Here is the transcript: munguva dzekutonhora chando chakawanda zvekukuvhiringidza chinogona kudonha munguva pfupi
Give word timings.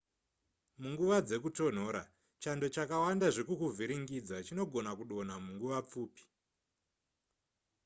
munguva 0.81 1.17
dzekutonhora 1.25 2.01
chando 2.41 2.65
chakawanda 2.75 3.25
zvekukuvhiringidza 3.35 4.35
chinogona 4.45 4.91
kudonha 4.99 5.35
munguva 5.45 5.79
pfupi 5.87 6.23